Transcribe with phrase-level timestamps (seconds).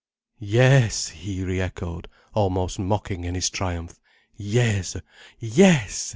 [0.39, 3.99] "Yes," he re echoed, almost mocking in his triumph.
[4.35, 4.97] "Yes.
[5.37, 5.77] Yes!"